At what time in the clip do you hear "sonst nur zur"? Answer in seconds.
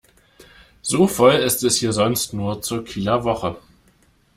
1.93-2.83